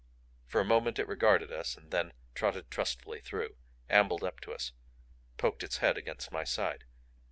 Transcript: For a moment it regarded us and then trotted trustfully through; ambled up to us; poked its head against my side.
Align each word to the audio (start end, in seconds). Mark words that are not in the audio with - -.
For 0.47 0.59
a 0.59 0.65
moment 0.65 0.97
it 0.97 1.07
regarded 1.07 1.51
us 1.51 1.77
and 1.77 1.91
then 1.91 2.13
trotted 2.33 2.71
trustfully 2.71 3.21
through; 3.21 3.55
ambled 3.87 4.23
up 4.23 4.39
to 4.39 4.51
us; 4.51 4.71
poked 5.37 5.61
its 5.61 5.77
head 5.77 5.95
against 5.95 6.31
my 6.31 6.43
side. 6.43 6.85